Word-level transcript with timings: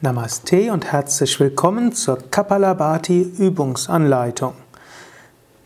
Namaste 0.00 0.72
und 0.72 0.92
herzlich 0.92 1.40
willkommen 1.40 1.92
zur 1.92 2.18
Kapalabhati 2.30 3.20
Übungsanleitung. 3.20 4.52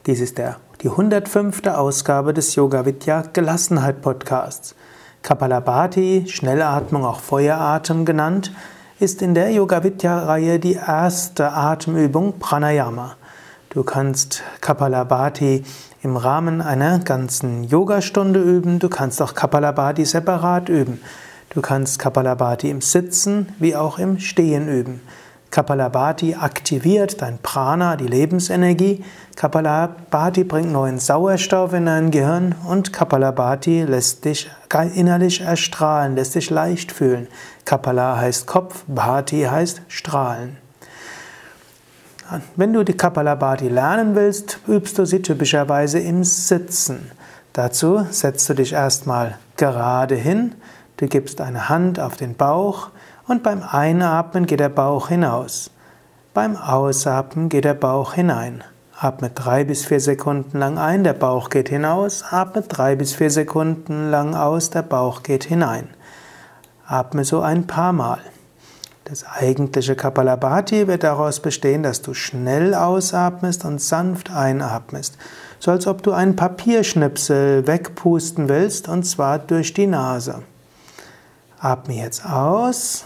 Dies 0.06 0.20
ist 0.20 0.38
der, 0.38 0.56
die 0.80 0.88
105. 0.88 1.66
Ausgabe 1.66 2.32
des 2.32 2.54
Yoga 2.54 2.86
Vidya 2.86 3.24
Gelassenheit 3.30 4.00
Podcasts. 4.00 4.74
Kapalabhati, 5.20 6.24
Schnellatmung, 6.28 7.04
auch 7.04 7.20
Feueratem 7.20 8.06
genannt, 8.06 8.52
ist 8.98 9.20
in 9.20 9.34
der 9.34 9.50
Yoga 9.50 9.84
Vidya 9.84 10.20
Reihe 10.24 10.58
die 10.58 10.76
erste 10.76 11.52
Atemübung 11.52 12.38
Pranayama. 12.38 13.16
Du 13.68 13.82
kannst 13.82 14.42
Kapalabhati 14.62 15.62
im 16.02 16.16
Rahmen 16.16 16.62
einer 16.62 17.00
ganzen 17.00 17.64
Yogastunde 17.64 18.40
üben, 18.40 18.78
du 18.78 18.88
kannst 18.88 19.20
auch 19.20 19.34
Kapalabhati 19.34 20.06
separat 20.06 20.70
üben. 20.70 21.02
Du 21.54 21.60
kannst 21.60 21.98
Kapalabhati 21.98 22.70
im 22.70 22.80
Sitzen 22.80 23.48
wie 23.58 23.76
auch 23.76 23.98
im 23.98 24.18
Stehen 24.18 24.68
üben. 24.68 25.02
Kapalabhati 25.50 26.34
aktiviert 26.34 27.20
dein 27.20 27.36
Prana, 27.36 27.96
die 27.96 28.06
Lebensenergie. 28.06 29.04
Kapalabhati 29.36 30.44
bringt 30.44 30.72
neuen 30.72 30.98
Sauerstoff 30.98 31.74
in 31.74 31.84
dein 31.84 32.10
Gehirn 32.10 32.54
und 32.66 32.94
Kapalabhati 32.94 33.82
lässt 33.82 34.24
dich 34.24 34.50
innerlich 34.94 35.42
erstrahlen, 35.42 36.14
lässt 36.14 36.36
dich 36.36 36.48
leicht 36.48 36.90
fühlen. 36.90 37.28
Kapala 37.66 38.16
heißt 38.16 38.46
Kopf, 38.46 38.84
Bhati 38.86 39.42
heißt 39.42 39.82
strahlen. 39.88 40.56
Wenn 42.56 42.72
du 42.72 42.82
die 42.82 42.96
Kapalabhati 42.96 43.68
lernen 43.68 44.14
willst, 44.14 44.58
übst 44.66 44.98
du 44.98 45.04
sie 45.04 45.20
typischerweise 45.20 45.98
im 45.98 46.24
Sitzen. 46.24 47.10
Dazu 47.52 48.06
setzt 48.08 48.48
du 48.48 48.54
dich 48.54 48.72
erstmal 48.72 49.36
gerade 49.58 50.14
hin, 50.14 50.54
Du 51.02 51.08
gibst 51.08 51.40
eine 51.40 51.68
Hand 51.68 51.98
auf 51.98 52.16
den 52.16 52.36
Bauch 52.36 52.90
und 53.26 53.42
beim 53.42 53.60
Einatmen 53.60 54.46
geht 54.46 54.60
der 54.60 54.68
Bauch 54.68 55.08
hinaus. 55.08 55.72
Beim 56.32 56.56
Ausatmen 56.56 57.48
geht 57.48 57.64
der 57.64 57.74
Bauch 57.74 58.14
hinein. 58.14 58.62
Atme 58.96 59.30
drei 59.30 59.64
bis 59.64 59.84
vier 59.84 59.98
Sekunden 59.98 60.60
lang 60.60 60.78
ein, 60.78 61.02
der 61.02 61.14
Bauch 61.14 61.50
geht 61.50 61.70
hinaus. 61.70 62.22
Atme 62.30 62.62
drei 62.62 62.94
bis 62.94 63.14
vier 63.14 63.32
Sekunden 63.32 64.12
lang 64.12 64.36
aus, 64.36 64.70
der 64.70 64.82
Bauch 64.82 65.24
geht 65.24 65.42
hinein. 65.42 65.88
Atme 66.86 67.24
so 67.24 67.40
ein 67.40 67.66
paar 67.66 67.92
Mal. 67.92 68.20
Das 69.02 69.26
eigentliche 69.26 69.96
Kapalabhati 69.96 70.86
wird 70.86 71.02
daraus 71.02 71.40
bestehen, 71.40 71.82
dass 71.82 72.02
du 72.02 72.14
schnell 72.14 72.76
ausatmest 72.76 73.64
und 73.64 73.80
sanft 73.80 74.30
einatmest. 74.30 75.18
So 75.58 75.72
als 75.72 75.88
ob 75.88 76.04
du 76.04 76.12
einen 76.12 76.36
Papierschnipsel 76.36 77.66
wegpusten 77.66 78.48
willst, 78.48 78.88
und 78.88 79.02
zwar 79.02 79.40
durch 79.40 79.74
die 79.74 79.88
Nase. 79.88 80.44
Atme 81.64 81.94
jetzt 81.94 82.26
aus, 82.26 83.04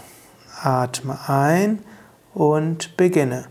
atme 0.63 1.15
ein 1.27 1.83
und 2.33 2.97
beginne. 2.97 3.45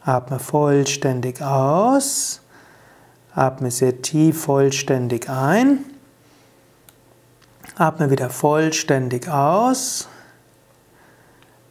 Atme 0.00 0.40
vollständig 0.40 1.40
aus. 1.40 2.40
Atme 3.32 3.70
sehr 3.70 4.02
tief 4.02 4.42
vollständig 4.42 5.28
ein. 5.30 5.95
Atme 7.78 8.10
wieder 8.10 8.30
vollständig 8.30 9.28
aus. 9.28 10.08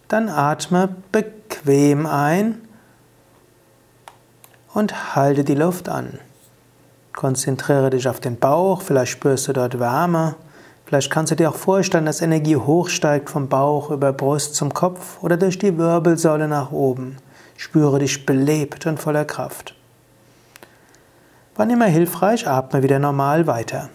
Dann 0.07 0.29
atme 0.29 0.95
bequem 1.11 2.05
ein 2.05 2.61
und 4.75 5.15
halte 5.15 5.43
die 5.43 5.55
Luft 5.55 5.89
an. 5.89 6.19
Konzentriere 7.11 7.89
dich 7.89 8.07
auf 8.07 8.19
den 8.19 8.37
Bauch, 8.37 8.83
vielleicht 8.83 9.13
spürst 9.13 9.47
du 9.47 9.53
dort 9.53 9.79
Wärme. 9.79 10.35
Vielleicht 10.85 11.09
kannst 11.09 11.31
du 11.31 11.35
dir 11.35 11.49
auch 11.49 11.55
vorstellen, 11.55 12.05
dass 12.05 12.21
Energie 12.21 12.55
hochsteigt 12.55 13.31
vom 13.31 13.49
Bauch 13.49 13.89
über 13.89 14.13
Brust 14.13 14.53
zum 14.53 14.71
Kopf 14.75 15.17
oder 15.23 15.37
durch 15.37 15.57
die 15.57 15.75
Wirbelsäule 15.75 16.47
nach 16.47 16.71
oben. 16.71 17.17
Spüre 17.57 17.97
dich 17.97 18.27
belebt 18.27 18.85
und 18.85 18.99
voller 18.99 19.25
Kraft. 19.25 19.73
Wann 21.55 21.71
immer 21.71 21.85
hilfreich, 21.85 22.47
atme 22.47 22.83
wieder 22.83 22.99
normal 22.99 23.47
weiter. 23.47 23.89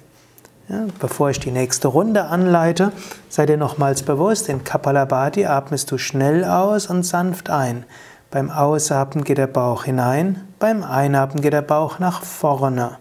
Ja, 0.71 0.85
bevor 1.01 1.31
ich 1.31 1.41
die 1.41 1.51
nächste 1.51 1.89
Runde 1.89 2.27
anleite, 2.27 2.93
sei 3.29 3.45
dir 3.45 3.57
nochmals 3.57 4.05
bewusst, 4.05 4.49
in 4.49 4.63
Kapalabhati 4.63 5.45
atmest 5.45 5.91
du 5.91 5.99
schnell 5.99 6.45
aus 6.45 6.87
und 6.87 7.03
sanft 7.03 7.51
ein. 7.51 7.83
Beim 8.31 8.53
Ausatmen 8.53 9.25
geht 9.25 9.39
der 9.39 9.49
Bauch 9.49 9.83
hinein, 9.83 10.47
beim 10.61 10.85
Einatmen 10.85 11.43
geht 11.43 11.55
der 11.55 11.63
Bauch 11.63 11.99
nach 11.99 12.23
vorne. 12.23 12.99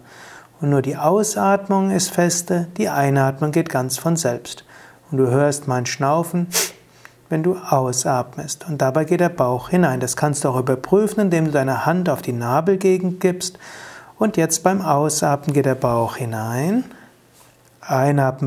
Und 0.60 0.70
nur 0.70 0.82
die 0.82 0.96
Ausatmung 0.96 1.92
ist 1.92 2.10
feste, 2.10 2.66
die 2.76 2.88
Einatmung 2.88 3.52
geht 3.52 3.68
ganz 3.68 3.98
von 3.98 4.16
selbst. 4.16 4.64
Und 5.12 5.18
du 5.18 5.28
hörst 5.28 5.68
mein 5.68 5.86
Schnaufen, 5.86 6.48
wenn 7.28 7.44
du 7.44 7.56
ausatmest. 7.56 8.66
Und 8.68 8.82
dabei 8.82 9.04
geht 9.04 9.20
der 9.20 9.28
Bauch 9.28 9.68
hinein. 9.68 10.00
Das 10.00 10.16
kannst 10.16 10.42
du 10.42 10.48
auch 10.48 10.58
überprüfen, 10.58 11.20
indem 11.20 11.44
du 11.44 11.50
deine 11.52 11.86
Hand 11.86 12.08
auf 12.08 12.20
die 12.20 12.32
Nabelgegend 12.32 13.20
gibst. 13.20 13.60
Und 14.18 14.36
jetzt 14.36 14.64
beim 14.64 14.82
Ausatmen 14.82 15.54
geht 15.54 15.66
der 15.66 15.76
Bauch 15.76 16.16
hinein. 16.16 16.82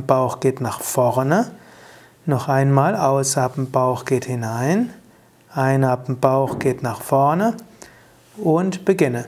Bauch 0.07 0.39
geht 0.39 0.61
nach 0.61 0.79
vorne. 0.79 1.51
Noch 2.25 2.47
einmal 2.47 2.95
Bauch 3.71 4.05
geht 4.05 4.25
hinein. 4.25 4.93
Bauch 6.19 6.59
geht 6.59 6.81
nach 6.81 7.01
vorne. 7.01 7.57
Und 8.37 8.85
beginne. 8.85 9.25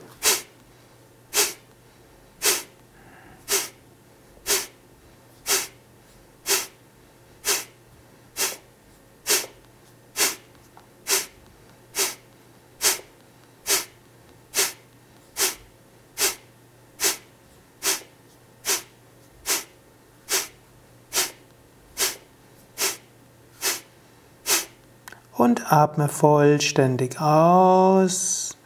Und 25.38 25.72
atme 25.72 26.07
vollständig 26.07 27.19
aus. 27.19 28.57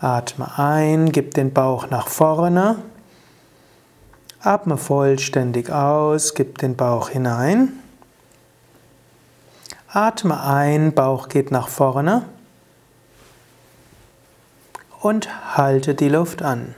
Atme 0.00 0.58
ein, 0.58 1.10
gib 1.10 1.34
den 1.34 1.52
Bauch 1.52 1.88
nach 1.90 2.08
vorne. 2.08 2.76
Atme 4.40 4.76
vollständig 4.76 5.70
aus, 5.70 6.34
gib 6.34 6.58
den 6.58 6.76
Bauch 6.76 7.08
hinein. 7.08 7.72
Atme 9.88 10.42
ein, 10.42 10.92
Bauch 10.92 11.28
geht 11.28 11.50
nach 11.50 11.68
vorne. 11.68 12.22
Und 15.00 15.56
halte 15.56 15.94
die 15.94 16.08
Luft 16.08 16.42
an. 16.42 16.74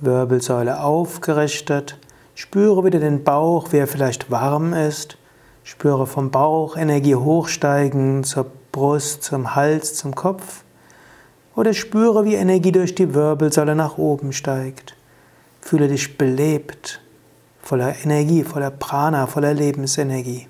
Wirbelsäule 0.00 0.80
aufgerichtet. 0.80 1.98
Spüre 2.34 2.84
wieder 2.84 2.98
den 2.98 3.24
Bauch, 3.24 3.72
wie 3.72 3.78
er 3.78 3.86
vielleicht 3.86 4.30
warm 4.30 4.72
ist. 4.72 5.18
Spüre 5.64 6.06
vom 6.06 6.30
Bauch 6.30 6.76
Energie 6.76 7.14
hochsteigen 7.14 8.24
zur 8.24 8.46
Brust, 8.72 9.22
zum 9.22 9.54
Hals, 9.54 9.94
zum 9.94 10.14
Kopf. 10.14 10.64
Oder 11.54 11.74
spüre, 11.74 12.24
wie 12.24 12.34
Energie 12.34 12.72
durch 12.72 12.94
die 12.94 13.14
Wirbelsäule 13.14 13.74
nach 13.74 13.98
oben 13.98 14.32
steigt. 14.32 14.96
Fühle 15.60 15.88
dich 15.88 16.18
belebt, 16.18 17.00
voller 17.60 17.94
Energie, 18.04 18.42
voller 18.42 18.70
Prana, 18.70 19.26
voller 19.26 19.54
Lebensenergie. 19.54 20.48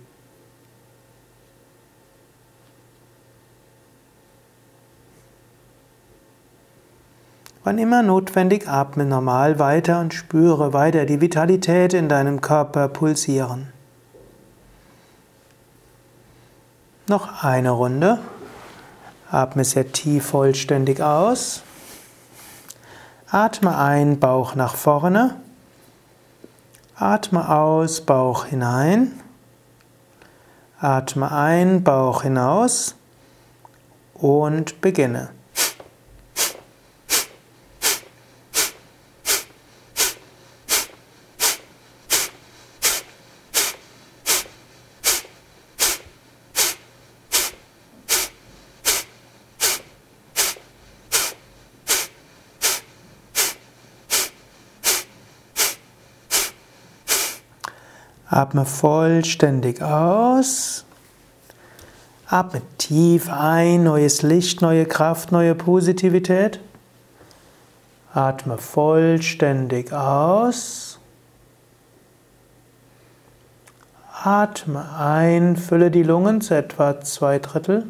Wann 7.64 7.78
immer 7.78 8.02
notwendig, 8.02 8.68
atme 8.68 9.04
normal 9.04 9.58
weiter 9.58 10.00
und 10.00 10.14
spüre 10.14 10.72
weiter 10.72 11.04
die 11.04 11.20
Vitalität 11.20 11.94
in 11.94 12.08
deinem 12.08 12.40
Körper 12.40 12.88
pulsieren. 12.88 13.68
Noch 17.12 17.44
eine 17.44 17.72
Runde. 17.72 18.20
Atme 19.30 19.66
sehr 19.66 19.92
tief 19.92 20.28
vollständig 20.28 21.02
aus. 21.02 21.62
Atme 23.30 23.76
ein, 23.76 24.18
Bauch 24.18 24.54
nach 24.54 24.76
vorne. 24.76 25.36
Atme 26.96 27.50
aus, 27.50 28.00
Bauch 28.00 28.46
hinein. 28.46 29.20
Atme 30.80 31.30
ein, 31.30 31.84
Bauch 31.84 32.22
hinaus 32.22 32.94
und 34.14 34.80
beginne. 34.80 35.28
Atme 58.32 58.64
vollständig 58.64 59.82
aus. 59.82 60.86
Atme 62.26 62.62
tief 62.78 63.28
ein, 63.30 63.84
neues 63.84 64.22
Licht, 64.22 64.62
neue 64.62 64.86
Kraft, 64.86 65.32
neue 65.32 65.54
Positivität. 65.54 66.58
Atme 68.14 68.56
vollständig 68.56 69.92
aus. 69.92 70.98
Atme 74.24 74.82
ein, 74.98 75.58
fülle 75.58 75.90
die 75.90 76.02
Lungen 76.02 76.40
zu 76.40 76.54
etwa 76.54 77.02
zwei 77.02 77.38
Drittel. 77.38 77.84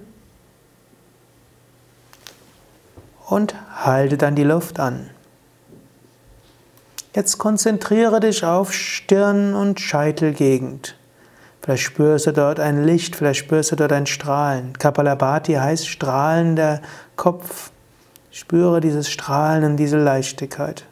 Und 3.28 3.54
halte 3.76 4.18
dann 4.18 4.34
die 4.34 4.42
Luft 4.42 4.80
an. 4.80 5.08
Jetzt 7.14 7.36
konzentriere 7.36 8.20
dich 8.20 8.42
auf 8.42 8.72
Stirn- 8.72 9.54
und 9.54 9.80
Scheitelgegend. 9.80 10.96
Vielleicht 11.60 11.82
spürst 11.82 12.26
du 12.26 12.32
dort 12.32 12.58
ein 12.58 12.84
Licht, 12.84 13.16
vielleicht 13.16 13.40
spürst 13.40 13.70
du 13.70 13.76
dort 13.76 13.92
ein 13.92 14.06
Strahlen. 14.06 14.72
Kapalabhati 14.78 15.52
heißt 15.52 15.86
strahlender 15.86 16.80
Kopf. 17.14 17.70
Spüre 18.30 18.80
dieses 18.80 19.10
Strahlen 19.10 19.62
und 19.62 19.76
diese 19.76 19.98
Leichtigkeit. 19.98 20.86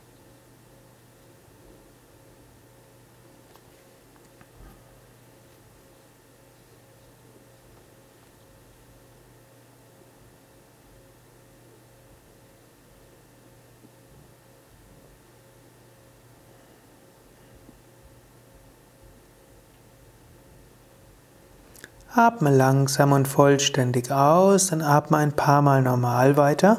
Atme 22.12 22.50
langsam 22.50 23.12
und 23.12 23.28
vollständig 23.28 24.10
aus, 24.10 24.68
dann 24.68 24.82
atme 24.82 25.18
ein 25.18 25.30
paar 25.30 25.62
Mal 25.62 25.80
normal 25.80 26.36
weiter 26.36 26.78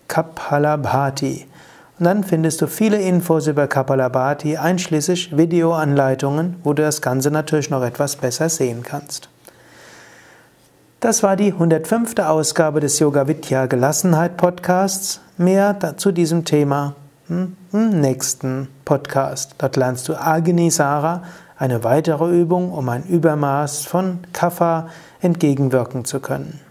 Kapalabhati. 0.07 1.48
Und 1.99 2.05
dann 2.05 2.23
findest 2.23 2.61
du 2.61 2.67
viele 2.67 3.01
Infos 3.01 3.47
über 3.47 3.67
Kapalabhati, 3.67 4.55
einschließlich 4.55 5.35
Videoanleitungen, 5.35 6.55
wo 6.63 6.71
du 6.71 6.81
das 6.81 7.01
Ganze 7.01 7.29
natürlich 7.29 7.69
noch 7.69 7.83
etwas 7.83 8.15
besser 8.15 8.47
sehen 8.47 8.83
kannst. 8.83 9.27
Das 11.01 11.23
war 11.23 11.35
die 11.35 11.51
105. 11.51 12.17
Ausgabe 12.19 12.79
des 12.79 12.99
Yoga 12.99 13.27
Vidya 13.27 13.65
Gelassenheit 13.65 14.37
Podcasts. 14.37 15.19
Mehr 15.37 15.77
zu 15.97 16.13
diesem 16.13 16.45
Thema 16.45 16.95
hm, 17.27 17.57
im 17.73 17.99
nächsten 17.99 18.69
Podcast. 18.85 19.55
Dort 19.57 19.75
lernst 19.75 20.07
du 20.07 20.15
Agni 20.15 20.71
Sara, 20.71 21.23
eine 21.57 21.83
weitere 21.83 22.33
Übung, 22.33 22.71
um 22.71 22.87
ein 22.87 23.03
Übermaß 23.03 23.85
von 23.85 24.19
Kapha 24.31 24.87
entgegenwirken 25.19 26.05
zu 26.05 26.21
können. 26.21 26.61